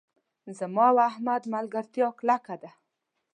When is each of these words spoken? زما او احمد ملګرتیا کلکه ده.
زما 0.57 0.85
او 0.91 0.97
احمد 1.09 1.41
ملګرتیا 1.55 2.07
کلکه 2.19 2.55
ده. 2.61 2.71